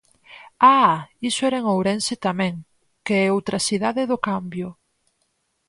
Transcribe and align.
¡Ah!, 0.79 0.93
iso 1.29 1.41
era 1.49 1.59
en 1.61 1.65
Ourense 1.73 2.15
tamén, 2.27 2.53
que 3.05 3.15
é 3.25 3.27
outra 3.35 3.57
cidade 3.67 4.03
do 4.11 4.17
cambio. 4.27 4.67